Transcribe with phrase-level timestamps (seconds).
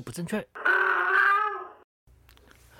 [0.00, 0.46] 不正确。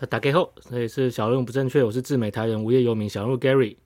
[0.08, 3.76] 大家好，这里是小人物不正确，我是智美台人无业游民小人物 Gary。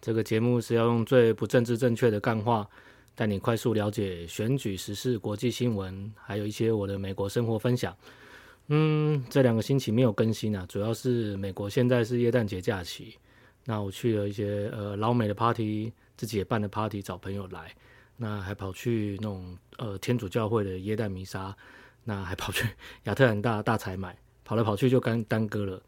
[0.00, 2.68] 这个节目是要用最不政治正确的干话，
[3.14, 7.96] 带你快速了解选举时事、国际新闻，还有一些我的美国生活分享。
[8.66, 13.16] 嗯，这两个星期没有更新啊，主要是美国现在是耶诞节假期，
[13.64, 17.74] 那我去了一些呃老美的 party，自己也办的 party，找朋友来。
[18.16, 21.56] 那还跑去那种呃天主教会的耶诞弥撒，
[22.04, 22.68] 那还跑去
[23.04, 25.82] 亚特兰大大采买，跑来跑去就干耽搁了。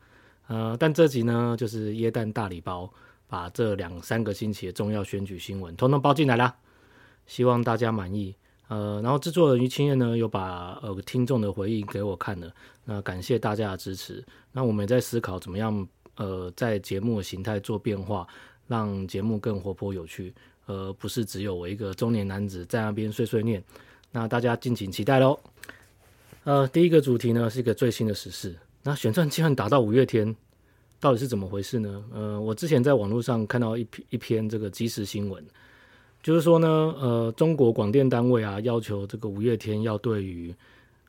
[0.49, 2.91] 呃，但这集呢就是耶诞大礼包，
[3.27, 6.57] 把这两三个星期的重要选举新闻统统包进来啦，
[7.27, 8.35] 希望大家满意。
[8.69, 12.53] 呃，然后制作人于清燕呢有把呃听众的回应给我看了，
[12.85, 14.25] 那感谢大家的支持。
[14.53, 18.27] 那我们也在思考怎么样呃在节目的形态做变化，
[18.67, 20.35] 让节目更活泼有趣。
[20.67, 23.63] 呃，不是只有我一个中年男子在那边碎碎念，
[24.11, 25.39] 那大家敬请期待喽。
[26.47, 30.33] 呃，第一个主题呢是一个最新的时事，那选战竟然打到五月天，
[31.01, 32.05] 到底是怎么回事呢？
[32.15, 35.45] 呃，我之前在网络上看到一篇一篇这个即时新闻，
[36.23, 36.69] 就是说呢，
[37.01, 40.55] 呃，中国广电单位啊要求这个五月天要对于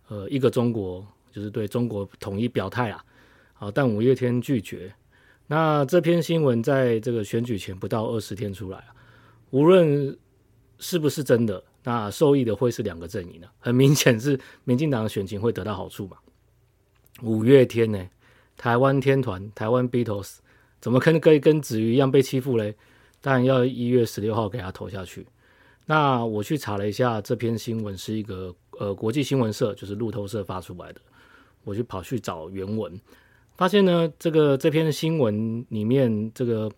[0.07, 3.05] 呃一个中国，就是对中国统一表态啊，
[3.53, 4.91] 好，但五月天拒绝。
[5.45, 8.87] 那这篇新闻在这个选举前不到二十天出来啊。
[9.51, 10.17] 无论
[10.79, 13.47] 是不是真的，那受益的会是两个阵营呢？
[13.59, 16.17] 很明显是民进党选情会得到好处嘛。
[17.21, 18.09] 五月天呢，
[18.57, 20.39] 台湾天团，台湾 Beatles，
[20.81, 22.75] 怎么可能可以跟子瑜一样被欺负嘞？
[23.21, 25.25] 当然要一月十六号给他投下去。
[25.85, 30.99] 那我去查了一下，这篇新闻是一个呃国际新闻社，就是路透社发出来的。
[31.63, 32.99] 我就跑去找原文，
[33.55, 36.69] 发现呢，这个这篇新闻里面这个。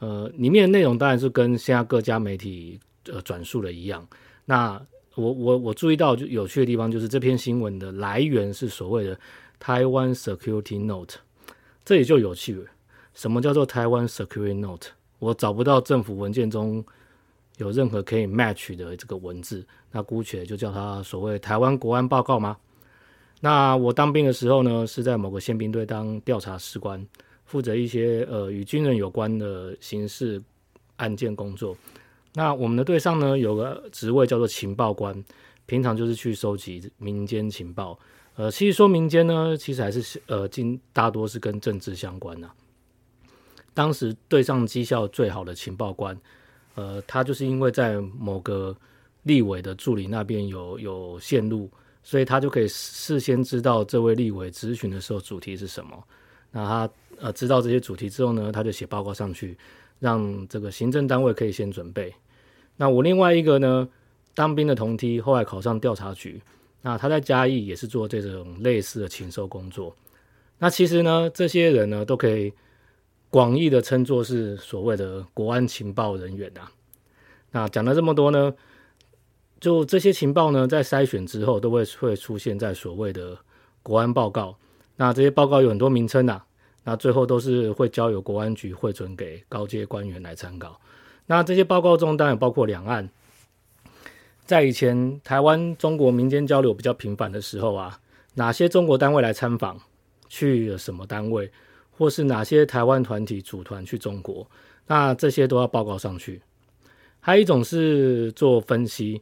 [0.00, 2.80] 呃，里面的内容当然是跟现在各家媒体
[3.12, 4.06] 呃转述的一样。
[4.50, 4.84] 那
[5.14, 9.16] 我我我注意到就有趣的地方，就是这篇新闻的来源是所谓的
[9.60, 11.14] 台湾 Security Note，
[11.84, 12.64] 这里就有趣了。
[13.14, 14.88] 什么叫做台湾 Security Note？
[15.20, 16.84] 我找不到政府文件中
[17.58, 22.56] 有任何可以 match 的这个文字，那姑且就叫它所谓台湾国安报告吗？
[23.38, 27.06] 那我当兵的时候呢，是在某个宪兵队当调查士官。
[27.44, 30.42] 负责一些呃与军人有关的刑事
[30.96, 31.76] 案件工作。
[32.34, 35.24] 那我们的队上呢，有个职位叫做情报官，
[35.66, 37.98] 平常就是去收集民间情报。
[38.36, 42.48] 呃，其实说民间呢，其实还是呃，近大多是跟政治相关的。
[43.74, 46.16] 当时队上绩效最好的情报官，
[46.74, 48.76] 呃，他就是因为在某个
[49.24, 51.70] 立委的助理那边有有线路，
[52.02, 56.02] 所以他就可以事先知道这位立委咨询的时候主题是什么。
[56.50, 56.90] 那他。
[57.22, 59.54] 呃，知道这些主题之后呢，他就写报告上去，
[60.00, 62.12] 让这个行政单位可以先准备。
[62.76, 63.88] 那我另外一个呢，
[64.34, 66.42] 当兵的同梯，后来考上调查局，
[66.82, 69.94] 那他在嘉义也是做这种类似的情搜工作。
[70.58, 72.52] 那其实呢，这些人呢，都可以
[73.28, 76.72] 广义的称作是所谓的国安情报人员啊。
[77.52, 78.54] 那讲了这么多呢，
[79.60, 83.36] 就这些情报呢，在筛选之后，都会会出现在所谓的
[83.82, 84.56] 国安报告。
[84.96, 86.46] 那这些报告有很多名称啊。
[86.84, 90.80] 那最后都是会交由国安局汇准给高阶官员来参考。
[91.26, 93.08] 那这些报告中当然包括两岸，
[94.44, 98.00] 在以前台湾中国民间交流比较频繁的时候啊，
[98.34, 99.78] 哪些中国单位来参访，
[100.28, 101.50] 去了什么单位，
[101.90, 104.44] 或是哪些台湾团体组团去中国，
[104.86, 106.40] 那这些都要报告上去。
[107.20, 109.20] 还有一种是做分析，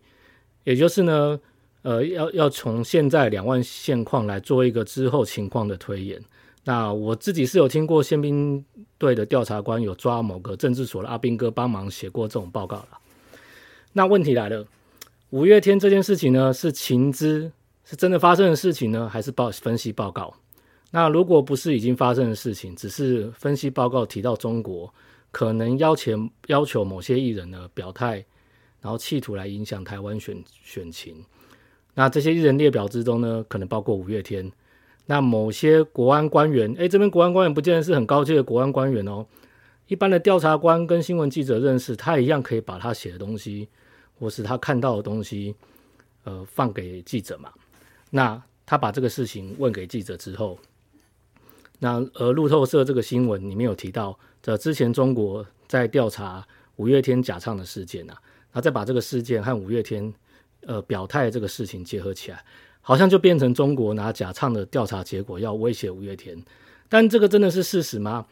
[0.65, 1.39] 也就是呢，
[1.83, 6.23] 呃，要要从现在两岸现况来做一个之后情况的推演。
[6.69, 8.63] 那我自己是有听过宪兵
[8.99, 12.99] 队的调查官有抓某个政治所的阿兵哥帮忙写过这种报告了。
[13.95, 14.67] 那问题来了，
[15.31, 17.51] 五月天这件事情呢，是情资
[17.87, 20.35] 是真的发生的事情呢，还是报分析报告？
[20.91, 24.93] 那如果不是已经发生的事情，只是分析报告提到中国
[25.31, 28.23] 可能要求要求某些艺人呢表态，
[28.83, 31.25] 然后企图来影响台湾选选情，
[31.95, 34.53] 那这些艺人列表之中呢，可能包括五月天。
[35.11, 39.27] 那某些国安官员，诶，这边国安官员不见得是很高级的国安官员哦。
[39.87, 43.67] 一般的调查官跟新闻记者认识，他一样可以把他写的东西，
[44.19, 45.55] 或是他看到的东西，
[46.25, 47.51] 呃，放给记者嘛。
[48.11, 50.59] 那他把这个事情问给记者之后，
[51.79, 56.47] 那而路透社这个新闻里面有提到，这之前中国在调查
[56.77, 58.19] 五月天假唱的事件啊，
[58.53, 60.13] 那再把这个事件和五月天
[60.67, 62.45] 呃表态这个事情结合起来。
[62.89, 66.43] 好像就变成中国拿假唱的调查结果要威胁五月天，
[66.89, 68.25] 但这个真的是事实吗？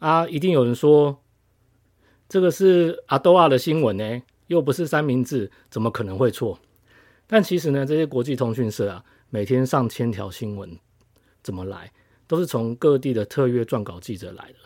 [0.00, 1.22] 啊，一定有人说
[2.28, 6.58] 这个是阿多亚的新闻呢，又不是三明治，怎么可能会错？
[7.28, 10.76] 但其实呢，这些国际通讯社啊，每天上千条新闻
[11.40, 11.92] 怎么来，
[12.26, 14.56] 都是从各地的特约撰稿记者来的。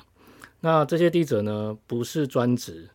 [0.61, 2.89] 那这些记者呢，不是专职，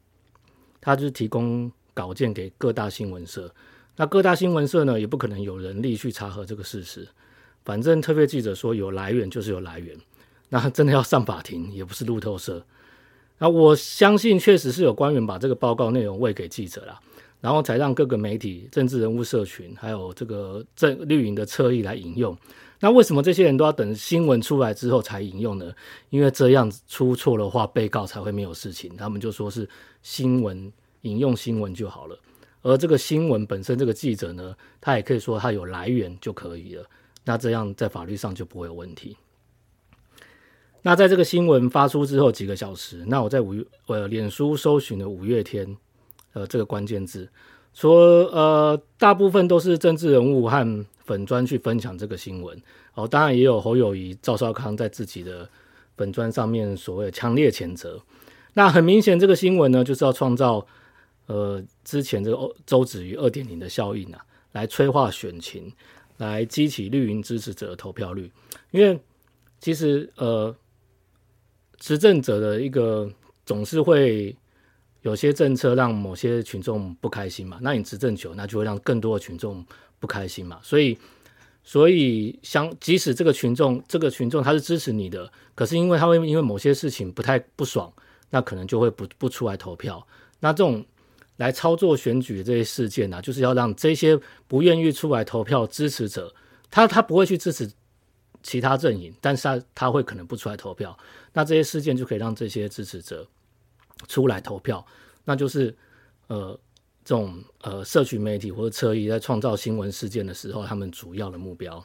[0.82, 3.54] 他就是提供稿件给各大新闻社。
[4.02, 7.08] 那各大新闻社呢，也不可能有人力去查核这个事实。
[7.64, 9.96] 反正特别记者说有来源就是有来源，
[10.50, 12.66] 那真的要上法庭也不是路透社。
[13.38, 17.00] 那我相信确实是有官员把这个报告内容喂给记者了，
[17.42, 22.36] 然后才让各个媒体、政治人物社群还有这个政绿营的侧翼来引用。
[22.80, 25.72] 那为什么这些人都要等新闻出来之后才引用呢？
[26.10, 28.98] 因为这样子出错的话，被告才会没有事情。
[28.98, 29.70] 他们就说是
[30.02, 32.18] 新闻引用新闻就好了，
[32.62, 36.86] 而这个新闻本身，这个记者呢，他也可以说他有来源就可以了。
[37.26, 39.18] 那这样在法律上就不会有问题。
[40.84, 45.78] 那在这个新闻发出之后几个小时，那我在五月呃脸书搜寻了五月天
[46.34, 47.30] 呃这个关键字，
[47.74, 52.60] 说呃大部分都是政治人物和粉砖去分享这个新闻
[52.96, 55.48] 哦，当然也有侯友谊、赵少康在自己的
[55.96, 58.02] 粉砖上面所谓的强烈谴责。
[58.54, 60.66] 那很明显，这个新闻呢就是要创造
[61.28, 65.72] 呃之前这个周子瑜二点零的效应啊，来催化选情。
[66.18, 68.32] 来激起绿营支持者的投票率，
[68.70, 69.00] 因为
[69.60, 70.56] 其实呃，
[71.80, 73.12] 执政者的一个
[73.44, 74.36] 总是会
[75.02, 79.66] 有些政策让某些群众不开心嘛，那你执政久，那就会让更多的群众
[80.00, 80.96] 不开心嘛，所以
[81.64, 87.92] 所以像即使这个群众这个群众他是支持你的，可是因为他会因为某些事情不太不爽，
[88.30, 90.06] 那可能就会不不出来投票，
[90.40, 90.86] 那这种。
[91.42, 94.16] 来操作选举这些事件呢、啊，就是要让这些
[94.48, 96.32] 不愿意出来投票支持者，
[96.70, 97.70] 他他不会去支持
[98.44, 100.96] 其他阵营，但是他他会可能不出来投票，
[101.34, 103.28] 那这些事件就可以让这些支持者
[104.08, 104.86] 出来投票，
[105.26, 105.76] 那就是
[106.28, 106.58] 呃
[107.04, 111.84] 这种呃社群媒体或者侧翼在创造新闻事件的时候，他们主要的目标。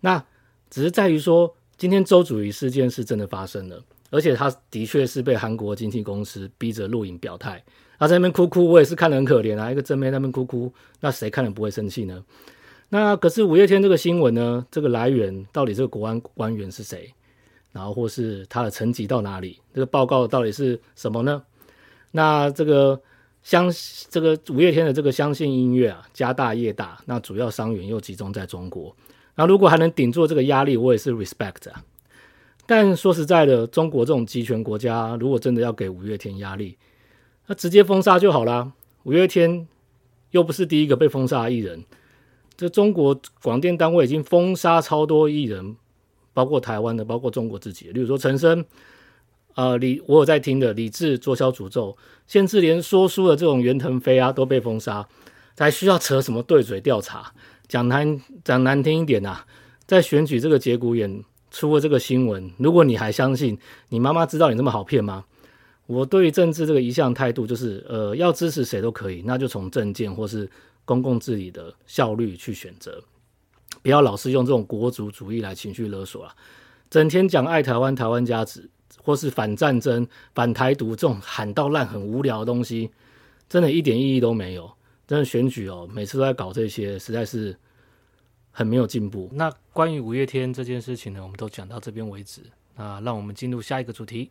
[0.00, 0.22] 那
[0.68, 7.64] 只是在于说，今天周主席事件是真的发生了，而且他的确是被韩国经纪公司逼着录影表态。
[7.98, 9.70] 他在那边哭哭，我也是看得很可怜啊。
[9.70, 12.24] 一个正妹那边哭哭，那谁看了不会生气呢？
[12.90, 14.64] 那可是五月天这个新闻呢？
[14.70, 17.12] 这个来源到底这个国安官员是谁？
[17.72, 19.58] 然后或是他的层级到哪里？
[19.74, 21.42] 这个报告到底是什么呢？
[22.12, 23.00] 那这个
[23.42, 23.68] 相
[24.08, 28.94] 这个五月天的这个相信音乐啊，家大业大，那主要伤员又集中在中国。
[29.34, 31.82] 那如果还能顶住这个压力，我也是 respect 啊。
[32.66, 36.76] 但说实在的，中国这种集权国家，如果真的要给五月天压力，
[37.46, 38.72] 那直接封杀就好啦。
[39.04, 39.68] 五月天
[40.30, 41.84] 又不是第一个被封杀的艺人，
[42.56, 45.76] 这中国广电单位已经封杀超多艺人，
[46.32, 47.92] 包括台湾的，包括中国自己的。
[47.92, 48.64] 例如说陈升，
[49.54, 51.96] 呃，李我有在听的李志作销诅咒，
[52.26, 55.06] 甚至连说书的这种袁腾飞啊都被封杀，
[55.58, 57.32] 还需要扯什么对嘴调查？
[57.68, 59.46] 讲难讲难听一点呐、啊，
[59.86, 63.58] 在选举这个节骨眼出了这个新闻，如果你还相信，
[63.90, 65.24] 你妈妈知道你这么好骗吗？
[65.86, 70.48] 我对于政治这个一向态度就是，呃，要支持谁都可以，那就从政见或是
[70.84, 73.02] 公共治理的效率去选择，
[73.82, 76.34] 不要老是用这种国族主义来情绪勒索啊！
[76.88, 78.68] 整天讲爱台湾、台湾价值，
[79.02, 82.90] 或是反战争、反台独这种喊到烂、很无聊的东西，
[83.48, 84.70] 真的一点意义都没有。
[85.06, 87.54] 真的选举哦，每次都在搞这些，实在是
[88.50, 89.28] 很没有进步。
[89.34, 92.40] 那关于五月天这件事情呢，我们都讲到这边为止。
[92.74, 94.30] 那让我们进入下一个主题。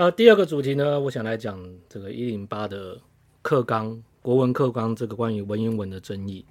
[0.00, 2.98] 呃，第二个主题呢，我想来讲这个一零八的
[3.42, 6.42] 课纲国文课纲这个关于文言文的争议。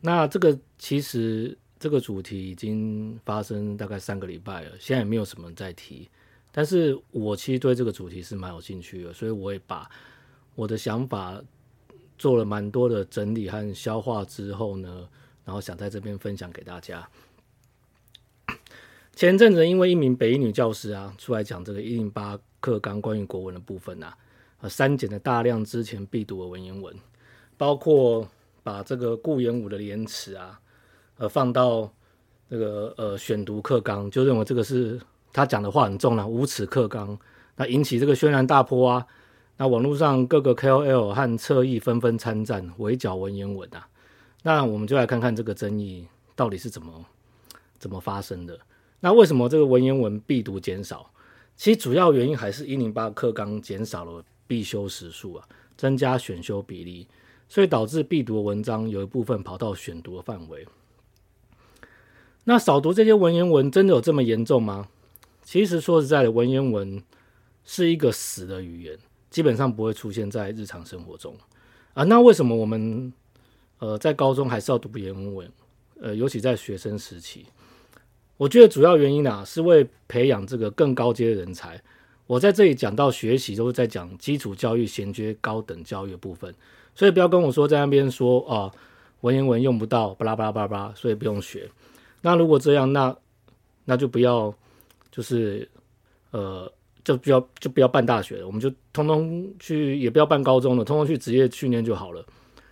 [0.00, 6.08] 那这个其实这个主题已经发生大概三个礼拜了，现在也没有什么在提。
[6.52, 9.90] 但是我其实对这个主题是蛮有兴趣的，所以我也把
[10.54, 11.42] 我的想法
[12.16, 15.08] 做了蛮多的整理和消化之后呢，
[15.44, 17.04] 然后想在这边分享给大家。
[19.16, 24.12] 前阵子，因为一名北一女教师啊，出来讲这个一零八课纲关于国文的部分啊，
[24.60, 26.92] 呃，删减了大量之前必读的文言文，
[27.56, 28.28] 包括
[28.64, 30.58] 把这个顾炎武的廉耻啊，
[31.18, 31.88] 呃，放到
[32.48, 35.00] 那个呃选读课纲，就认为这个是
[35.32, 37.16] 他讲的话很重了，无耻课纲，
[37.54, 39.06] 那引起这个轩然大波啊，
[39.58, 43.86] 那网络上各个 KOL 和侧翼纷纷参战围剿文言文啊，
[44.42, 47.04] 那我们就来看看这个争议到底是怎么
[47.78, 48.58] 怎么发生的。
[49.04, 51.10] 那为什么这个文言文必读减少？
[51.58, 55.46] 其实主要原因还是一零八课纲减少了必修时数啊，
[55.76, 57.06] 增加选修比例，
[57.46, 60.66] 所以导致必读的文章有一部分跑到选读的范围。
[62.44, 64.88] 那少读这些文言文真的有这么严重吗？
[65.42, 67.02] 其实说实在的，文言文
[67.62, 71.36] 是一个死的语言，基本上不会出现在日常生活中
[71.92, 72.04] 啊。
[72.04, 73.12] 那为什么我们
[73.80, 75.52] 呃在高中还是要读原文？
[76.00, 77.44] 呃，尤其在学生时期，
[78.36, 81.80] 我觉得主要原因啊是为培养这个更高阶的人才。
[82.26, 86.54] 我在这里讲到学习，都是在讲基础教育衔接高等教育的部分，
[86.94, 88.72] 所以不要跟我说在那边说啊
[89.20, 91.68] 文言文用不到，巴拉巴拉巴拉，所以不用学。
[92.22, 93.16] 那如果这样，那
[93.84, 94.54] 那就不要，
[95.10, 95.68] 就是
[96.30, 96.70] 呃。
[97.04, 102.24] 就不要就不要办大学了，我们就通通去，也不要办高中了，通通去职业训练就好了。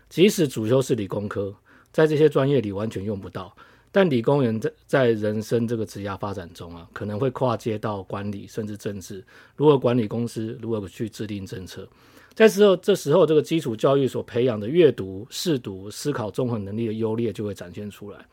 [0.09, 1.54] 即使主修是理工科，
[1.92, 3.54] 在这些专业里完全用不到，
[3.93, 9.23] 但理工人在在人生这个职业发展中啊，可能会跨界到管理甚至政治，
[9.55, 11.87] 如何管理公司，如何去制定政策。
[12.35, 18.27] 在时候这时候，这个基础教育所培养的阅读、试读、思考综合能力的优劣就会展现出来。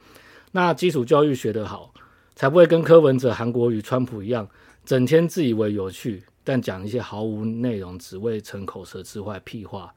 [0.54, 1.94] 那基础教育学得好，
[2.34, 4.50] 才不会跟柯文哲、韩国瑜、川普一样。
[4.86, 9.94] 整天自以为有趣，但讲一些毫无内容、只为逞口舌之快屁话。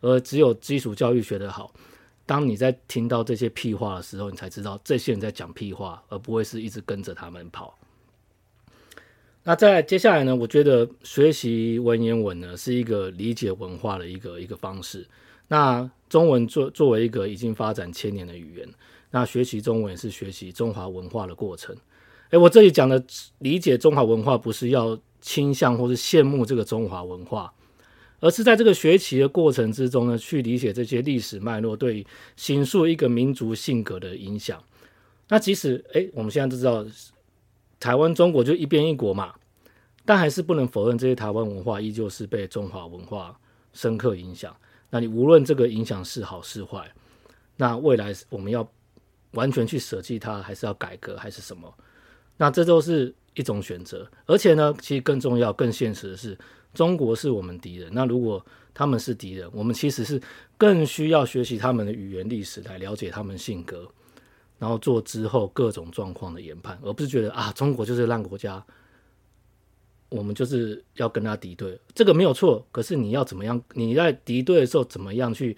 [0.00, 1.72] 而只有基础教育学得好，
[2.26, 7.78] 当你在听到这些屁话的时候，你才知道这些人在讲屁话，而不会是一直跟着他们跑。
[9.42, 10.34] 那在接下来呢？
[10.34, 15.06] 我觉得学习文言文呢，是一个理解文化的一个一个方式。
[15.48, 18.66] 那中文作作为一个已经发展千年的语言，
[19.10, 21.76] 那学习中文也是学习中华文化的过程。
[22.30, 23.04] 诶，我这里讲的
[23.40, 27.52] 理解中华文化，不是要倾向或是羡慕这个中华文化，
[28.24, 34.64] 而是在这个学习的过程之中呢，去理解这些历史脉络对形塑一个民族性格的影响。
[35.28, 36.86] 那即使诶，我们现在都知道
[37.78, 39.34] 台湾中国就一边一国嘛，
[40.06, 43.38] 但还是不能否认这些台湾文化依旧是被中华文化
[43.74, 44.56] 深刻影响。
[44.88, 46.90] 那你无论这个影响是好是坏，
[47.58, 48.66] 那未来我们要
[49.32, 51.70] 完全去舍弃它，还是要改革，还是什么？
[52.38, 56.38] 那这都是一种选择，而且呢，其实更重要、更现实的是，
[56.74, 57.88] 中国是我们敌人。
[57.94, 60.20] 那如果他们是敌人，我们其实是
[60.58, 63.88] 更需要学习他们的语言历史，来了解他们性格，
[64.58, 68.64] 然后做之后各种状况的研判，而不是觉得啊，中国就是烂国家，
[70.08, 71.78] 我们就是要跟他敌对。
[71.94, 73.62] 这个没有错，可是你要怎么样？
[73.72, 75.56] 你在敌对的时候，怎么样去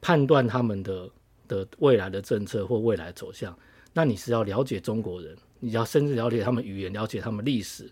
[0.00, 1.10] 判断他们的
[1.48, 3.56] 的未来的政策或未来走向？
[3.92, 5.36] 那你是要了解中国人。
[5.58, 7.90] 你要甚至了解他们语言，了解他们历史，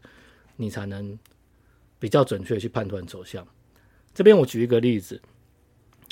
[0.56, 1.18] 你才能
[2.04, 3.42] 比较准确去判断走向。
[4.12, 5.18] 这边我举一个例子，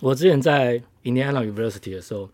[0.01, 2.31] 我之前在 Indiana University 的时候，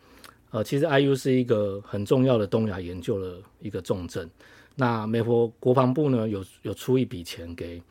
[0.52, 4.30] 呃，其实 IU 是一个很重要的东亚研究的一个重镇。
[4.76, 7.82] 那美国国防部呢，有有出一笔钱给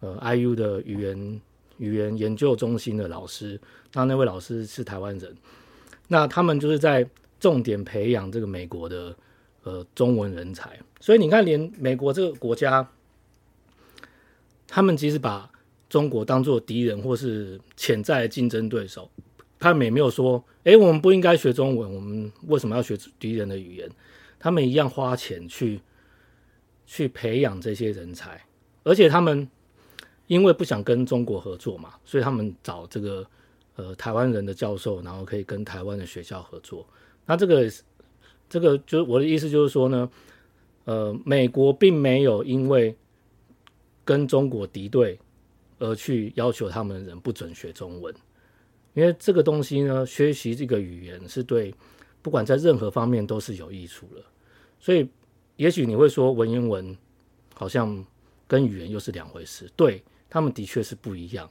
[0.00, 1.40] 呃 IU 的语言
[1.76, 3.60] 语言研究中心的老师，
[3.92, 5.36] 那那位老师是台湾人，
[6.08, 7.06] 那他们就是在
[7.38, 9.14] 重点培养这个美国的。
[9.64, 12.84] 呃，中文人才，所以你看，连美国这个国家，
[14.74, 15.50] 他们其实把
[15.90, 19.10] 中国当做敌人或是潜在的竞争对手，
[19.58, 23.90] 他们也没有说，哎，我们不应该学中文，我们为什么要学敌人的语言？
[24.38, 25.78] 他们一样花钱去
[26.86, 28.42] 去培养这些人才，
[28.82, 29.46] 而且他们
[30.26, 33.26] 因为不想跟中国合作嘛，所以他们找这个
[33.76, 36.88] 呃台湾人的教授，然后可以跟台湾的学校合作，
[37.26, 37.70] 那这个。
[38.48, 40.10] 这个就是我的意思，就是说呢，
[40.84, 42.94] 呃，美国并没有因为
[44.04, 45.18] 跟中国敌对
[45.78, 48.14] 而去要求他们的人不准学中文，
[48.94, 51.74] 因为这个东西呢，学习这个语言是对
[52.20, 54.22] 不管在任何方面都是有益处的。
[54.78, 55.08] 所以，
[55.56, 56.96] 也许你会说文言文
[57.54, 58.04] 好像
[58.46, 61.50] 跟语言又是两回事，对，他们的确是不一样。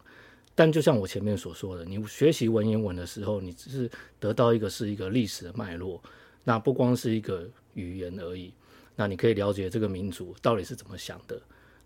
[0.54, 3.90] 但就像我前面所说的，你学习文言文的时候，你只是
[4.20, 6.02] 得到一个是一个历史的脉络。
[6.44, 8.54] 那不光是一个语言而已，
[8.96, 11.42] 那你可以了解这个民族到底是怎么想的，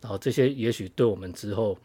[0.05, 1.75] 然后这些也许对我们之后，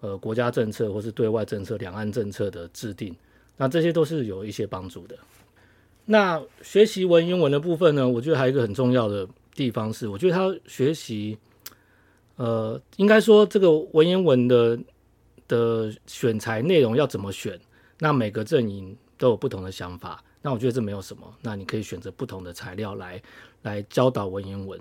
[0.00, 3.14] 呃，国家政策或是对外政策、两岸政策的制定，
[3.58, 5.14] 那这些都是有一些帮助的。
[6.06, 11.36] 那学习文言文的部分呢，我觉得还有一个很重要的地方是，我觉得他学习，
[12.36, 14.78] 呃，应该说这个文言文的
[15.46, 17.60] 的选材内容要怎么选，
[17.98, 20.24] 那每个阵营都有不同的想法。
[20.40, 23.22] 那我觉得这没有什么，那你可以选择不同的材料来
[23.60, 24.80] 来教导文言文。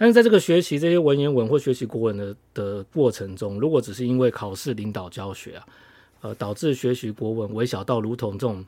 [0.00, 5.66] 但是在这个学习这些文言文或学习国文的的过程中，如果只是因为考试领导教学啊，
[6.20, 8.64] 呃，导致学习国文微小到如同这种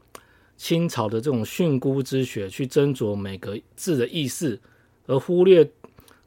[0.57, 4.59] 清朝的这种训诂之学去斟酌每个字的意思，
[5.07, 5.71] 而忽略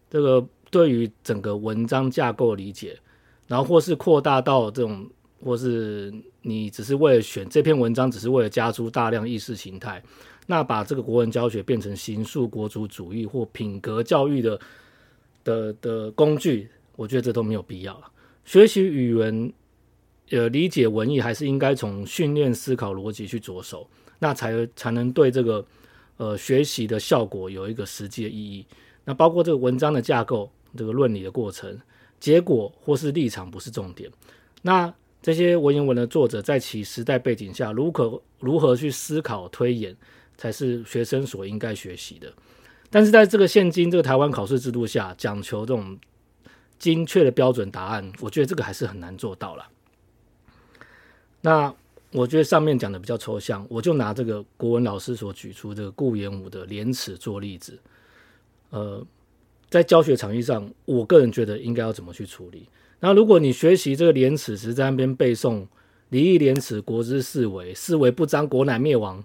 [0.09, 2.97] 这个对于整个文章架构理解，
[3.47, 5.05] 然后或是扩大到这种。
[5.45, 6.09] 或是
[6.43, 10.01] 你只是为了选这篇文章，只是为了加诸大量意识形态，
[10.47, 14.57] 那把这个国文教学变成形塑国族主义或品格教育的
[15.43, 18.01] 的的工具，我觉得这都没有必要。
[18.45, 19.51] 学习语文
[20.29, 23.87] 呃理解文艺还是应该从训练思考逻辑去着手，
[24.19, 25.65] 那才才能对这个
[26.17, 28.65] 呃学习的效果有一个实际的意义。
[29.05, 31.79] 那包括这个文章的架构、这个论理的过程、
[32.19, 34.09] 结果或是立场不是重点。
[34.61, 39.95] 那这些文言文的作者在其时代背景下，如何如何去思考推演，
[40.37, 42.31] 才是学生所应该学习的。
[42.93, 45.97] 但是在这个现今这个台湾考试制度下，讲求这种
[46.77, 49.67] 精确的标准答案，我觉得这个还是很难做到了。
[51.41, 51.73] 那
[52.11, 57.79] 我觉得上面讲的比较抽象，我就拿这个国文老师所举出这个顾炎武的廉耻做例子。
[58.69, 59.03] 呃，
[59.71, 62.69] 在教学场域上，我个人觉得应该要怎么去处理？
[62.99, 65.65] 那如果你学习这个廉耻，只在那边背诵
[66.09, 69.23] “礼义廉耻，国之四维，四维不张，国乃灭亡”，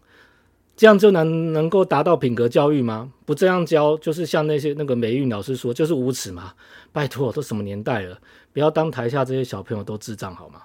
[0.78, 3.12] 这样就能能够达到品格教育吗？
[3.26, 6.54] 不这样教，就是像那些那个美韵老师说，就是无耻嘛！
[6.92, 8.16] 拜托，都什么年代了，
[8.52, 10.62] 不要当台下这些小朋友都智障好吗？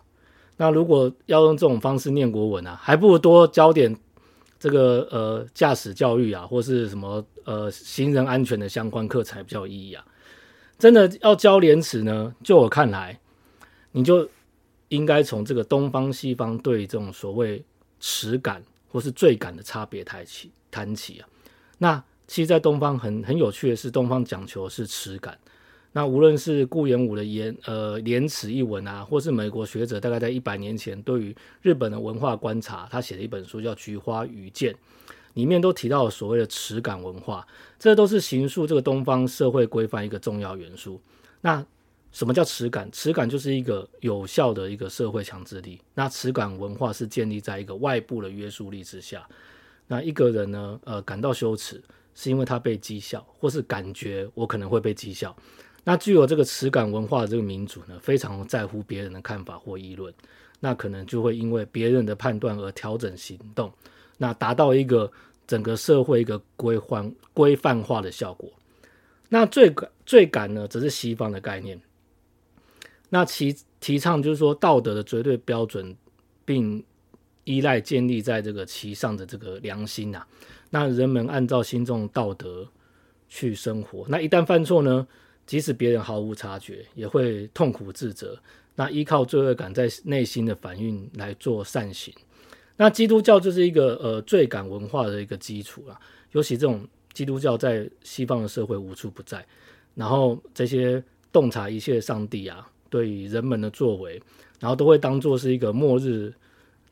[0.57, 3.97] 那如果要用这种方式念国文啊，还不如多教点。
[4.59, 10.05] 这个呃驾驶教育啊，或是什么呃行人安全的相关课才比较有意义啊。
[10.79, 13.19] 真的要教廉耻呢，就我看来，
[13.91, 14.29] 你就
[14.87, 17.61] 应该从这个东方西方对这种所谓
[17.99, 21.27] 耻感或是罪感的差别谈起谈起啊。
[21.79, 25.37] 那其实，在东方很很有趣的是，东方讲求是耻感。
[25.91, 34.73] 那无论是顾炎武的言呃廉耻一文啊，或是美国学者大概在一百年前对于日本的文化观察，他写的一本书叫《菊花与剑》，
[35.33, 37.45] 里面都提到了所谓的耻感文化，
[37.77, 41.01] 这都是形塑这个东方社会规范一个重要元素。
[41.41, 41.65] 那
[42.13, 42.89] 什么叫耻感？
[42.91, 45.81] 耻感就是一个有效的一个社会强制力。
[45.95, 49.27] 那耻感文化是建立在一个外部的约束力之下。
[49.87, 51.83] 那一个人呢，呃，感到羞耻，
[52.15, 55.35] 是因为他被讥笑，或是感觉我可能会被讥笑。
[55.83, 60.13] 那具有这个耻感文化的这个民族呢，非常在乎别人的看法或议论，
[60.61, 63.73] 那可能就会因为别人的判断而调整行动，
[64.17, 65.11] 那达到一个
[65.45, 68.49] 整个社会一个规范规范化的效果。
[69.27, 71.77] 那罪感罪感呢，则是西方的概念，
[73.13, 75.95] 那其提倡就是说道德的绝对标准，
[76.43, 76.83] 并
[77.43, 80.25] 依赖建立在这个其上的这个良心啊，
[80.71, 82.67] 那人们按照心中道德
[83.29, 85.07] 去生活，那一旦犯错呢，
[85.45, 88.35] 即使别人毫无察觉，也会痛苦自责。
[88.73, 92.11] 那依靠罪恶感在内心的反应来做善行。
[92.77, 96.01] 那基督教就是一个呃罪感文化的一个基础啊。
[96.31, 99.45] 尤其这种基督教在西方的社会无处不在。
[99.93, 104.21] 然后这些洞察一切的上帝啊，对于人们的作为，
[104.59, 106.31] 然后都会当做是一个末日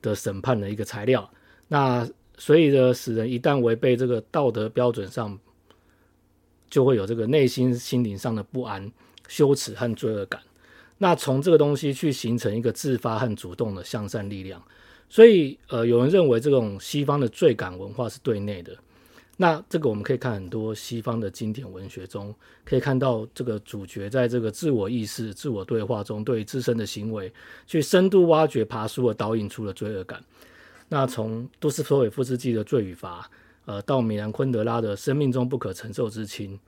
[0.01, 1.29] 的审判的一个材料。
[1.67, 5.37] 那所以呢，使人一旦违背这个道德标准上。
[6.71, 8.89] 就会有这个内心心灵上的不安、
[9.27, 10.41] 羞耻和罪恶感。
[10.99, 14.63] 那从这个东西去形成一个自发和主动的向善力量。
[15.09, 18.73] 所以，呃，有人认为这种西方的罪感文化是对内的。
[19.41, 22.31] 那这个我们可以看很多西方的经典文学中，
[22.63, 27.33] 可以看到这个主角在这个自我意识、自我对话中，对自身的行为
[27.65, 30.23] 去深度挖掘、爬梳的导引出了罪恶感。
[30.89, 33.21] 那从杜斯妥也夫斯基的《罪与罚》。
[33.65, 36.59] 呃，到米兰昆德拉的生命中不可承受之轻，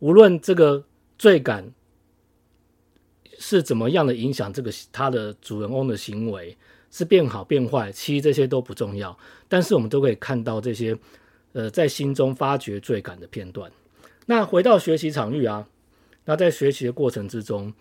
[0.00, 0.84] 无论这个
[1.18, 1.72] 罪感
[3.38, 6.56] 是怎么样的影响这个他的主人翁的行为，
[6.90, 9.18] 是变好变坏，其实这些都不重要。
[9.48, 10.96] 但是我们都可以看到这些
[11.52, 13.70] 呃在心中发掘罪感的片段。
[14.26, 15.66] 那回到学习场域啊，
[16.24, 17.72] 那在学习的过程之中，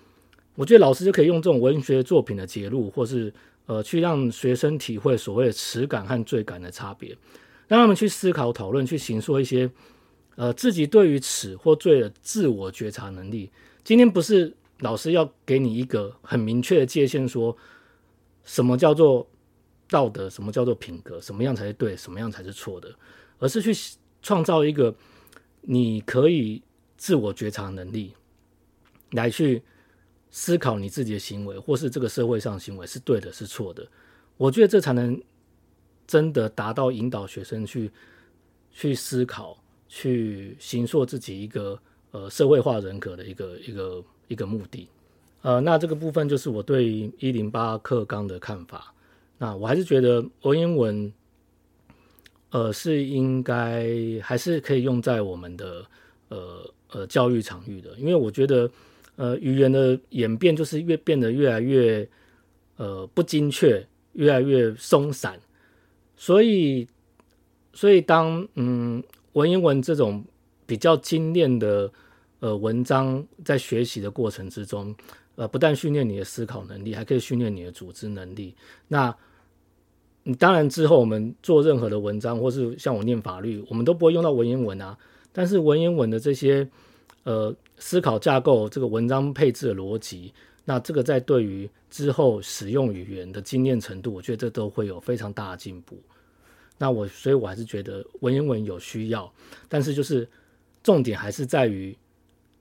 [0.55, 3.33] 我觉得老师就可以用这种文学作品的揭露，或是
[3.65, 7.15] 呃去让学生体会所谓的耻感和罪感的差别。
[7.67, 9.71] 让他们去思考、讨论、去形塑一些，
[10.35, 13.49] 呃，自己对于耻或罪的自我觉察能力。
[13.81, 17.55] 今天不是老师要给你一个很明确的界限，说
[18.43, 19.25] 什么叫做
[19.89, 22.93] 道德，什么叫做品格，什么样才是对，什么样才是错的，
[23.41, 23.73] 而是去
[24.21, 24.95] 创造一个
[25.59, 26.63] 你可以
[26.95, 28.13] 自我觉察能力，
[29.11, 29.61] 来去
[30.29, 33.85] 思考你自己的行为，或是这个社会上行为是对的，是错的。
[34.37, 35.21] 我觉得这才能。
[36.07, 37.89] 真的达到引导学生去
[38.69, 41.79] 去思考、去形塑自己一个
[42.11, 44.89] 呃社会化人格的一个一个一个目的。
[45.41, 48.93] 呃，那这个部分就是我对一零八课纲的看法。
[49.37, 51.13] 那我还是觉得文言文，
[52.51, 53.89] 呃，是应该
[54.21, 55.85] 还是可以用在我们的
[56.29, 58.69] 呃呃教育场域的，因为我觉得
[59.15, 62.07] 呃语言的演变就是越变得越来越
[62.75, 65.39] 呃不精确，越来越松散。
[66.17, 66.87] 所以，
[67.73, 69.01] 所以当嗯
[69.33, 70.23] 文言文这种
[70.65, 71.91] 比较精炼的
[72.39, 74.93] 呃文章在学习的过程之中，
[75.35, 78.53] 呃，不但训练你的思考能力，还可以训练你的组织能力。
[78.87, 79.15] 那
[80.23, 84.97] 你当然之后我们做任何的文章，或是像我念法律，我们都不会用到文言文啊。
[85.33, 86.67] 但是文言文的这些
[87.23, 90.33] 呃思考架构，这个文章配置的逻辑，
[90.65, 95.97] 那这个在对于之后使用语言的精炼程度，我觉得这都会有非常大的进步。
[96.77, 99.31] 那我所以，我还是觉得文言文有需要，
[99.69, 100.27] 但是就是
[100.83, 101.95] 重点还是在于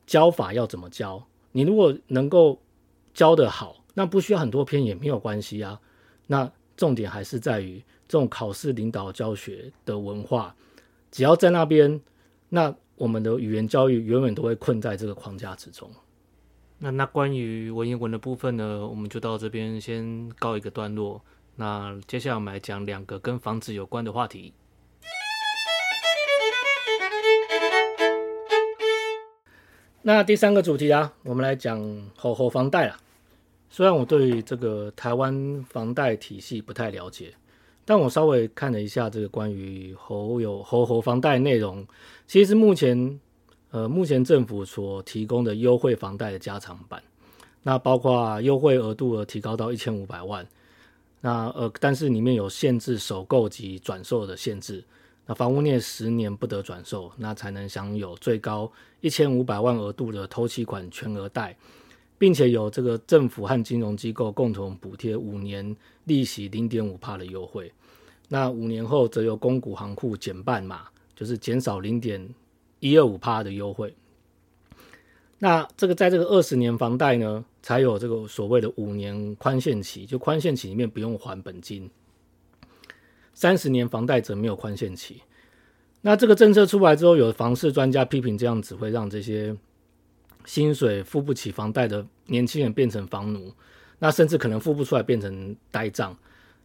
[0.07, 1.23] 教法要怎么教。
[1.53, 2.59] 你如果能够
[3.13, 5.81] 教得好，那不需要很多篇也没有关系啊。
[6.27, 10.55] 那重点还是在于这种考试领导教学的文化，
[11.11, 12.01] 只要在那边，
[12.49, 15.91] 那我们的语言教育永远都会困在这个框架之中。
[16.79, 21.21] 那那关于文言文的部分呢，我们就到这边先告一个段落。
[21.57, 24.55] 那接下来我们来讲两个跟房子有关的话题。
[30.01, 31.79] 那第三个主题啊，我们来讲
[32.17, 32.99] 吼吼房贷啦。
[33.71, 37.33] 虽然我对这个台湾房贷体系不太了解，
[37.85, 41.87] 但我稍微看了一下这个关于吼有吼吼房贷内容，
[42.27, 43.21] 其实目前
[43.71, 47.01] 呃目前政府所提供的优惠房贷的加长版，
[47.63, 50.47] 那包括优惠额度的提高到一千五百万。
[51.21, 54.83] 那呃，但是里面有限制首购及转售的限制。
[55.27, 61.55] 那房屋内十年不得转售，那才能享有最高一千五百万额度的头期款全额贷，
[62.21, 67.73] 并且有这个政府和金融机构共同补贴五年利息零点五趴的优惠。
[68.29, 70.83] 那五年后则由公股行库减半嘛，
[71.17, 72.29] 就是减少零点
[72.79, 73.97] 一二五趴的优惠。
[75.39, 81.89] 那这个在这个二十年房贷呢，才有这个所谓的五年宽限期，就宽限期里面不用还本金。
[83.33, 85.23] 三十年房贷则没有宽限期。
[86.03, 89.57] 那这个政策出来之后，有房市专家批评这样子会让这些
[90.45, 93.53] 薪水付不起房贷的年轻人变成房奴，
[93.99, 96.17] 那甚至可能付不出来变成呆账。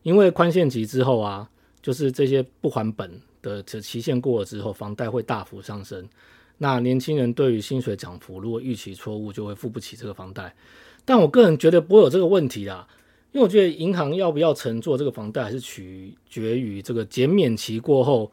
[0.03, 1.49] 因为宽限期之后啊，
[1.81, 6.07] 就是这些不还本的这期限过了之后，房贷会大幅上升。
[6.57, 10.55] 那年轻人对于薪水涨幅，如果预期错误，就会付不起这个房贷。
[11.03, 12.87] 但我个人觉得不会有这个问题啦，
[13.31, 18.31] 因为我觉得银行要不要承做这个房贷，还是取决于这个减免期过后，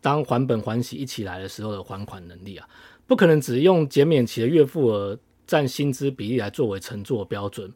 [0.00, 2.68] 当还本还息一起来的时候的还款能力啊，
[3.10, 7.72] 不可能只用减免期的月付额占薪资比例来作为乘坐标准。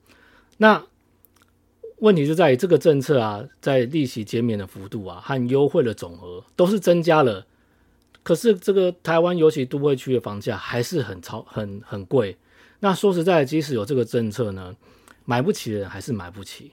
[0.58, 0.80] 那
[1.96, 7.44] 问题就在于这个政策啊，在利息减免的幅度啊和优惠的总额都是增加了。
[8.22, 12.36] 可是这个台湾尤其都会区的房价还是很超很很贵。
[12.78, 14.76] 那说实在，即使有这个政策呢，
[15.24, 16.70] 买不起的人还是买不起。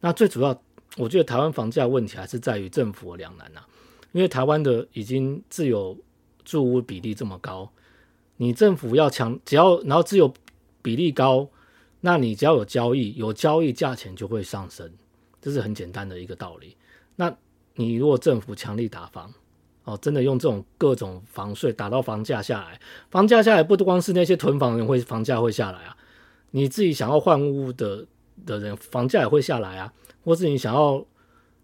[0.00, 0.60] 那最主要，
[0.96, 3.60] 我觉得台湾房价问题还是在于政府两难呐。
[4.10, 5.96] 因为台湾的已经自有
[6.44, 7.70] 住屋比例这么高，
[8.44, 10.30] 你政府要强，只要然后自有
[10.82, 11.48] 比例高，
[12.02, 14.92] 那你只要有交易，有交易价钱就会上升，
[15.40, 16.76] 这是很简单的一个道理。
[17.16, 17.34] 那
[17.76, 19.32] 你如果政府强力打房，
[19.84, 22.78] 哦，真的用这种各种房税打到房价下来，
[23.10, 25.96] 房价下来不光是那些囤房人会房价会下来啊，
[26.50, 28.06] 你自己想要换屋的
[28.44, 29.90] 的人房价也会下来啊，
[30.22, 31.02] 或是你想要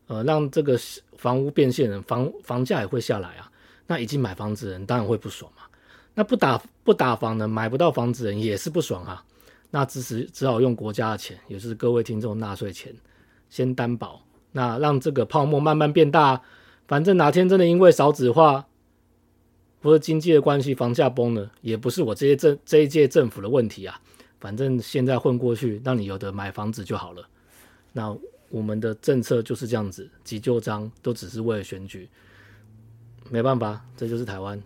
[0.06, 0.78] 呃让这个
[1.18, 3.52] 房屋变现人房房价也会下来啊，
[3.86, 5.62] 那已经买房子的人当然会不爽嘛，
[6.20, 9.24] 那不打不打房的买不到房子人也是不爽啊，
[9.70, 12.94] 那只是只好用国家的钱，也就是各位听众纳税钱
[13.48, 16.38] 先担保，那让这个泡沫慢慢变大。
[16.86, 18.66] 反正哪天真的因为少子化
[19.82, 23.98] 或者经济的关系，房价崩了，也不是我这些政这一届政府的问题啊。
[24.40, 27.26] 反正现在混过去，让你有的买房子就好了。
[27.94, 28.14] 那
[28.50, 32.06] 我们的政策就是这样子，急就章都只是为了选举，
[33.30, 34.62] 没办法，这就是台湾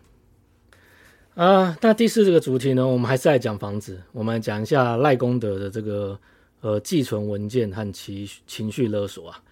[1.35, 1.77] 啊。
[1.81, 6.19] 那第四这个主题呢，我们还是来讲房子，我们来讲一下赖功德的这个
[6.61, 9.43] 呃寄存文件和其情绪勒索啊。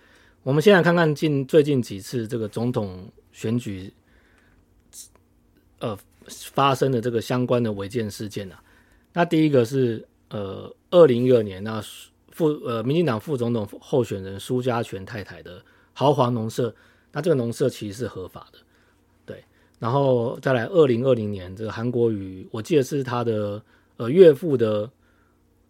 [0.43, 3.93] 我们先来看看近最近几次这个总统选举，
[5.79, 5.97] 呃
[6.53, 8.63] 发生的这个相关的违建事件啊。
[9.13, 11.81] 那第一个是呃二零一二年那
[12.31, 16.75] 副呃民进党副总统候选人苏家全太太的豪华农舍，
[17.13, 18.59] 那这个农舍其实是合法的，
[19.83, 23.61] 然后再来二零二零年这个韩国瑜，我记得是他的
[23.97, 24.89] 呃岳父的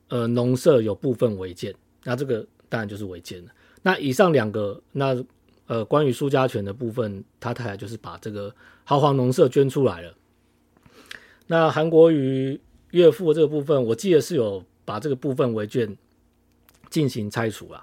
[0.09, 3.51] 呃农舍有部分违建，那这个当然就是违建了。
[3.81, 5.25] 那以上两个，那
[5.67, 10.13] 呃，关于苏家权的部分，他太太就是把这个豪华农舍捐出来了。
[11.47, 15.97] 那韩国瑜岳父这个部分，我记得是有把这个部分违建
[16.91, 17.83] 进行拆除了。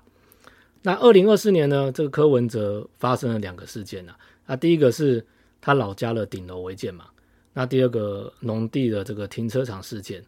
[0.83, 4.15] 那二零二四年呢，这个柯文哲发生了两个事件啊。
[4.45, 5.25] 那第一个是
[5.61, 7.05] 他老家的顶楼违建嘛。
[7.53, 10.23] 那第二个农地的这个停车场事件。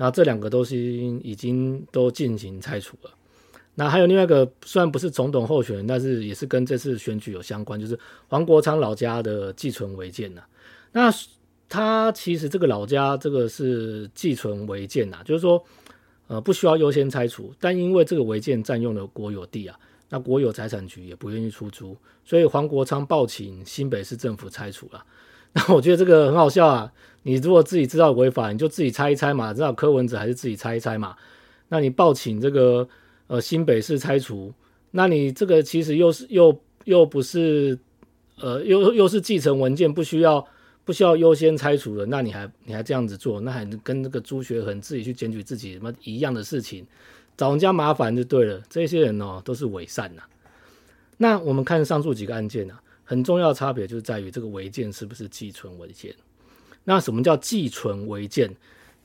[0.00, 3.10] 那这两个都是已经都进行拆除了。
[3.74, 10.42] 那还有另外一个，虽然不是总统候选人，但是也是跟这次选举有相关，就是黄国昌老家的寄存违建呐。
[10.92, 11.12] 那
[11.68, 15.60] 他其实这个老家这个是寄存违建呐，就是说
[16.28, 19.76] 呃不需要优先拆除，但因为这个违建占用了国有地啊，
[20.08, 25.04] 那国有财产局也不愿意出租，所以黄国昌报请新北市政府拆除了。
[25.54, 26.92] 那我觉得这个很好笑啊，
[27.22, 31.16] 你如果自己知道违法，你就自己拆一拆嘛，知道柯文哲还是自己拆一拆嘛。
[31.68, 32.88] 那你报请这个。
[33.30, 34.50] 呃，新北市拆除，
[34.92, 37.78] 那你这个其实又是又又不是，
[38.40, 40.42] 呃，又又是继承文件，不需要
[40.86, 46.86] 不需要优先拆除的，那你还你还这样子做，那还跟那个朱学恒自己去检举自己什么一样的事情，
[47.38, 48.62] 找人家麻烦就对了。
[48.68, 50.22] 这些人哦，都是伪善呐。
[51.16, 56.14] 那我们看上述几个案件呢，很重要的差别就是在于这个违建是不是寄存违建。
[56.84, 58.54] 那什么叫寄存违建？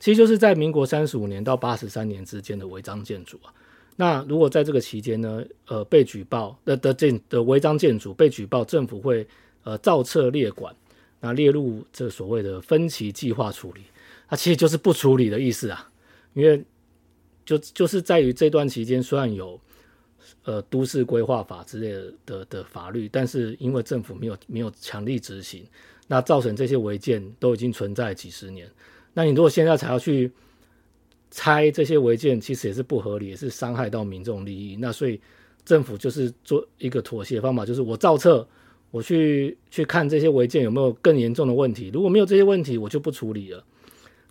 [0.00, 3.54] 其实就是在民国三十五年到八十三年之间的违章建筑啊。
[3.96, 9.24] 那如果在这个期间呢，呃，被举报的的建的违章建筑被举报，政府会
[9.62, 10.74] 呃照册列管，
[11.20, 13.82] 那列入这所谓的分期计划处理，
[14.28, 15.88] 它其实就是不处理的意思啊，
[16.32, 16.62] 因为
[17.44, 19.60] 就就是在于这段期间虽然有
[20.44, 25.64] 呃都市规划法之类的的的法律，但是因为政府没有没有强力执行，
[26.06, 28.70] 那造成这些违建都已经存在几十年，
[29.12, 30.30] 那你如果现在才要去。
[31.36, 34.76] 拆这些违建其实也是不合理，也是伤害到民众利益。
[34.76, 35.20] 那所以
[35.64, 38.46] 政府就是做一个妥协方法，就是我照册，
[38.92, 41.90] 我去去看这些违建有没有更严重的问题。
[41.92, 43.64] 如果没有这些问题，我就不处理了。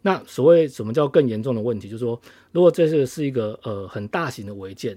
[0.03, 1.89] 那所谓什么叫更严重的问题？
[1.89, 4.95] 就是说，如果这是是一个呃很大型的违建，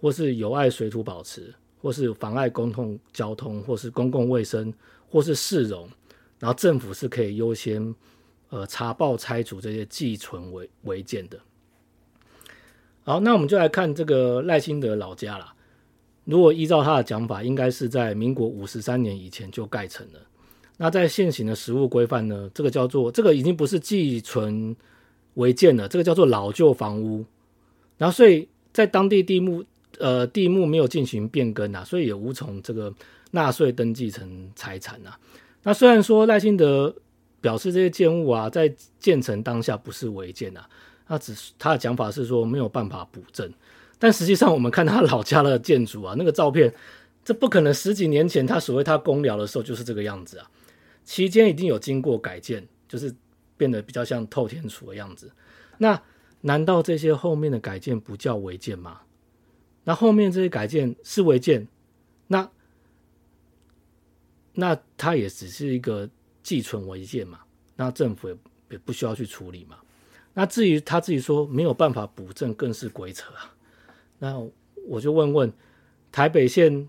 [0.00, 4.74] 或是有碍水土保持，或是妨碍公共交通，或是公共卫生，
[5.08, 5.88] 或是市容，
[6.40, 7.94] 然后政府是可以优先。
[8.50, 11.38] 呃，查报拆除这些寄存违违建的。
[13.04, 15.54] 好，那我们就来看这个赖清德老家啦。
[16.24, 20.20] 如果依照他的讲法，应该是在民国五十三年以前就盖成了。
[20.78, 24.74] 那在现行的实物规范呢，这个叫做这个已经不是寄存
[25.34, 27.22] 违建了，这个叫做老旧房屋。
[27.98, 29.62] 然后，所以在当地地目
[29.98, 32.90] 呃地目没有进行变更啊，所以也无从这个
[33.32, 35.18] 纳税登记成财产啊。
[35.64, 36.94] 那虽然说赖清德。
[37.40, 40.68] 表示这些建物啊，在建成当下不是违建啊，
[41.06, 43.48] 他只是他的讲法是说没有办法补正，
[43.96, 46.74] 但实际上我们看他老家的建筑啊，那个照片，
[47.24, 50.50] 这不可能十几年前他所谓他工寮的时候就是这个样子啊，
[51.08, 53.14] 期间一定有经过改建，就是
[53.56, 55.32] 变得比较像透天厝的样子。
[55.78, 56.02] 那
[56.42, 59.00] 难道这些后面的改建不叫违建吗？
[59.84, 61.66] 那后面这些改建是违建，
[62.26, 62.50] 那
[64.52, 66.10] 那它也只是一个。
[66.40, 67.40] 寄存违建嘛，
[67.76, 68.36] 那政府也
[68.70, 69.76] 也不需要去处理嘛。
[70.32, 73.54] 那至于他自己说没有办法补正，更是鬼扯啊。
[74.18, 74.42] 那
[74.86, 75.52] 我就问问，
[76.10, 76.88] 台北县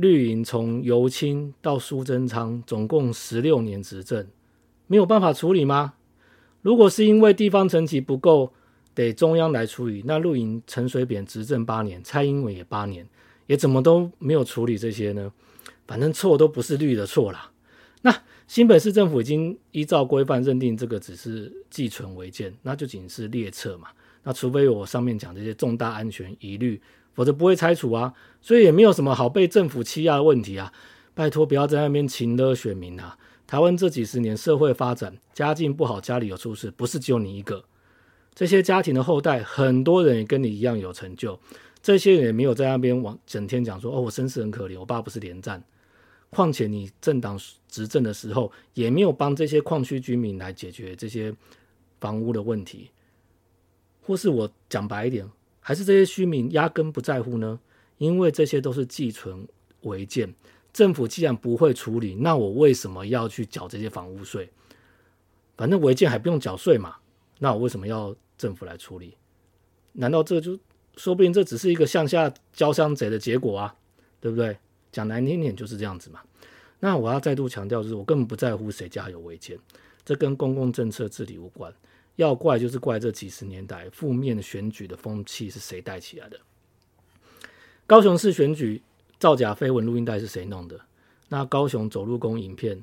[0.00, 4.26] 绿营从游青到苏贞昌，总共十六年执政，
[4.86, 5.92] 没有办法处理吗？
[6.62, 8.52] 如果是因为地方层级不够，
[8.94, 13.06] 得中央来处理，那绿营陈水扁执政八年，蔡英文也八年，
[13.46, 15.30] 也怎么都没有处理这些呢？
[15.86, 17.50] 反正错都不是绿的错啦。
[18.00, 23.88] 那新北市政府已经依照规范认定这个只是寄存违建，那就仅是列册嘛。
[24.22, 26.80] 那除非我上面讲这些重大安全疑虑，
[27.14, 28.14] 否则不会拆除啊。
[28.40, 30.72] 所以也没有什么好被政府欺压的问题啊。
[31.14, 33.18] 拜托不要在那边情勒选民啊。
[33.46, 37.64] 台湾这几十年社会发展，家境不好，家里有出事，不是只有你一个。
[38.32, 41.38] 这些家庭的后代，很多人也跟你一样有成就。
[41.82, 45.62] 这些人也没有在那边往整天讲说哦，我身世很可怜，我爸不是连战。
[46.30, 47.36] 况且你政党
[47.68, 51.34] 执政的时候，也没有帮这些矿区居民来解决这些
[51.98, 52.90] 房屋的问题，
[54.00, 55.28] 或是我讲白一点，
[55.70, 57.60] 还是这些居民压根不在乎呢？
[57.98, 59.46] 因为这些都是寄存
[59.82, 60.34] 违建，
[60.72, 64.50] 政府既然不会处理，那我为什么要去缴这些房屋税？
[65.56, 66.96] 反正违建还不用缴税嘛，
[67.38, 69.16] 那我为什么要政府来处理？
[69.92, 70.58] 难道这就
[70.96, 73.72] 说不定这只是一个向下交相贼的结果啊？
[74.20, 74.58] 对不对？
[74.90, 76.18] 讲难听点就是这样子嘛。
[76.80, 79.56] 那我要再度强调，就是我根本不在乎谁家有违建，
[80.04, 81.72] 这跟公共政策治理无关。
[82.16, 86.38] 要怪就是怪这几十年代负面选举的风气是谁带起来的。
[87.86, 88.82] 高雄市选举
[89.18, 90.80] 造假绯闻录音带是谁弄的？
[91.28, 92.82] 那高雄走路工影片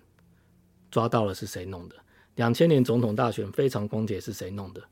[0.90, 1.96] 抓到了是谁弄的？
[2.36, 4.84] 两千年总统大选非常光洁是谁弄的？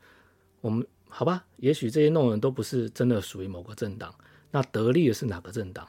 [0.61, 4.13] 我们好吧，也许这些弄人都不是真的属于某个政党，
[4.51, 5.87] 那得利的是哪个政党？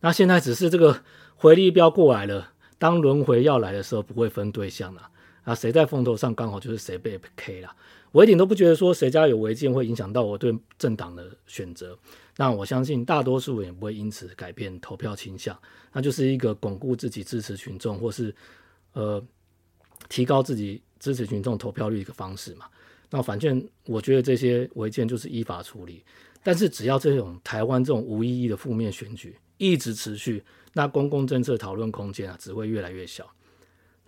[0.00, 1.02] 那现在只是这个
[1.36, 5.00] 回力镖过来了，当轮回要来的时候，不会分对象了。
[5.02, 5.10] 啊，
[5.54, 7.74] 谁在风头上刚好就是谁被 K 了。
[8.10, 11.98] 我一点都不觉得说谁家有违建会影响到我对政党的选择。
[12.36, 15.58] 那我相信大多数人也不会因此改变投票倾向。
[15.92, 18.34] 那就是一个巩固自己支持群众，或是
[18.92, 19.22] 呃
[20.08, 22.66] 提高自己支持群众投票率的一个方式嘛。
[23.10, 26.02] 那反正我觉得这些违建就是依法处理。
[26.42, 33.28] 但是只要这种台湾这种无意义的负面选举一直持续，那公共政策讨论空间啊只会越来越小。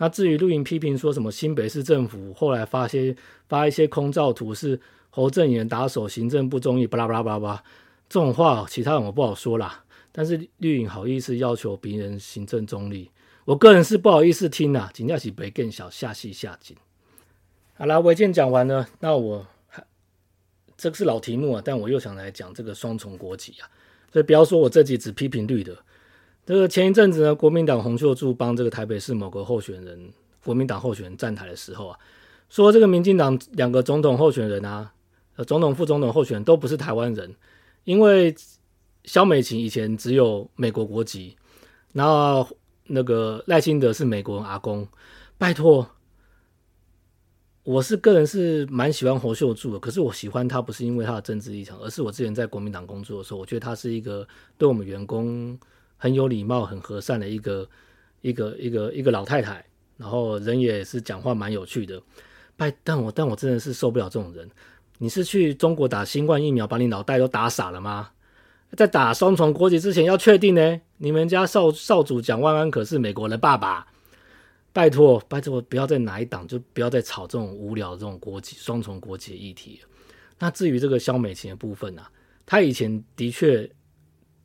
[0.00, 3.14] 那至于绿营批评说什么新北市政府后来发些
[3.48, 7.64] 发一些空照图是侯正衍打手行政不中立，巴拉巴拉巴拉，
[8.08, 9.84] 这种话其他人我不好说啦。
[10.10, 13.10] 但是绿营好意思要求别人行政中立，
[13.44, 14.90] 我个人是不好意思听啦。
[14.94, 16.74] 紧要是北更小下戏下井。
[17.74, 19.46] 好啦，违建讲完了，那我。
[20.82, 23.68] 这个是老题目啊，但我又想来讲这个双重国籍啊，
[24.10, 25.76] 所以不要说我这集只批评绿的。
[26.50, 31.96] 这个前一阵子呢，国民党洪秀柱帮这个台北市某个候选人，国民党候选人站台的时候啊，
[32.48, 34.92] 说这个民进党两个总统候选人啊，
[35.36, 37.32] 呃，总统副总统候选人都不是台湾人，
[37.84, 38.34] 因为
[39.04, 41.36] 萧美琴以前只有美国国籍，
[41.92, 42.44] 然后
[42.88, 44.88] 那个赖清德是美国人阿公，
[45.38, 45.88] 拜托。
[47.62, 54.26] 我是个人是蛮喜欢侯秀柱的，可是我喜欢他不是因为他的政治立场，而是我之前在国民党工作的时候，我觉得他是一个
[54.58, 55.56] 对我们员工
[56.00, 57.68] 很有礼貌、很和善的一个
[58.22, 59.62] 一个一个一个老太太，
[59.98, 62.02] 然后人也是讲话蛮有趣的。
[62.56, 64.50] 拜，但我但我真的是受不了这种人。
[64.96, 68.10] 你是去中国打新冠疫苗，把你脑袋都打傻了吗？
[68.76, 70.80] 在打双重国籍之前要确定呢？
[70.96, 73.86] 你们家少少主蒋万安可是美国的爸爸。
[74.72, 79.80] 拜托，拜托，不要再哪一党，就不要再吵这种无聊的这种国籍双重国籍议题。
[80.38, 82.08] 那至于这个萧美琴的部分啊，
[82.46, 83.68] 她以前的确，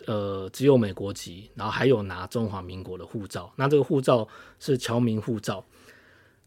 [0.07, 4.27] 呃，只有美国籍，然后还有拿中华民国的护照，那这个护照
[4.59, 5.65] 是侨民护照，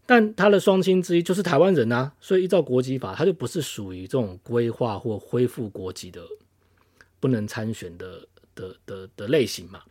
[0.05, 6.21] 但他的双亲之一就是台湾人啊，所以依照国籍法，他就不是属于这种规划或恢复国籍的
[7.19, 9.81] 不能参选的的的的类型嘛。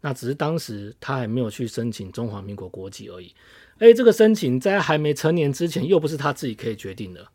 [0.00, 3.34] 那只是当时他还没有去申请中华民国国籍而已，
[3.78, 7.26] 哎，这个申请在还没成年之前，又不是他自己可以决定的。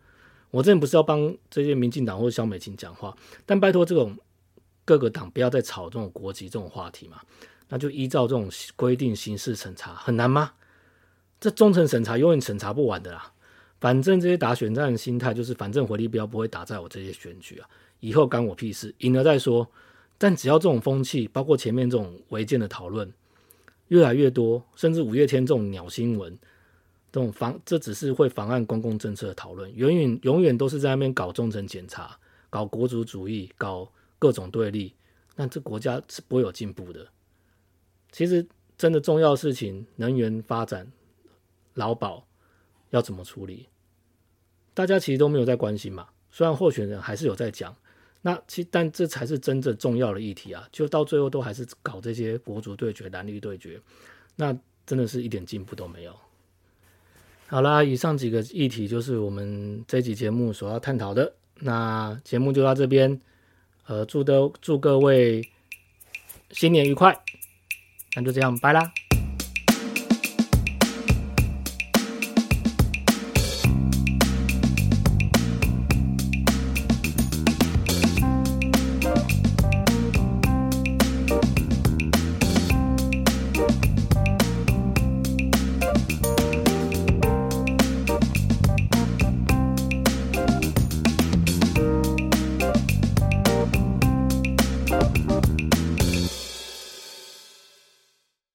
[0.49, 4.15] 我真的不是要帮这些民进党或者萧美琴讲话，但拜托这种
[4.85, 7.17] 各个党不要再吵这种国籍这种话题嘛。
[7.69, 10.53] 那就依照这种规定形式审查，很难吗？
[11.39, 13.33] 这中层审查永远审查不完的啦。
[13.79, 17.67] 反正这些打选战的心态就是，反正回力标不会打在我这些选举啊，
[17.99, 19.67] 以后干我屁事，赢了再说。
[20.17, 23.11] 但只要这种风气，包括前面这种违建的讨论
[23.89, 26.37] 越来越多，甚至五月天这种鸟新闻，
[27.11, 32.17] 这种妨，这只是会妨碍公共政策的讨论，永远永远都是在那边搞中层检查，
[32.49, 33.91] 搞国族主义，搞
[34.23, 34.95] 各种对立，
[35.35, 37.05] 那这国家是不会有进步的。
[38.09, 40.89] 其实真的重要事情，能源发展、
[41.73, 42.25] 劳保
[42.91, 43.67] 要怎么处理，
[44.73, 46.07] 大家其实都没有在关心嘛。
[46.31, 47.75] 虽然候选人还是有在讲。
[48.25, 50.65] 那其但这才是真正重要的议题啊！
[50.71, 53.77] 就到最后都还是搞这些国族对决、蓝绿对决，
[54.37, 56.17] 那真的是一点进步都没有。
[57.47, 61.35] 好啦，以上几个议题就是我们这集节目所要探讨的。
[61.59, 63.19] 那节目就到这边，
[63.85, 65.49] 呃，祝都祝各位
[66.51, 67.19] 新年愉快，
[68.15, 68.93] 那就这样，拜啦。